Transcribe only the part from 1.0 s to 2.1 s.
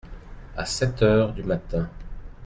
heures du matin.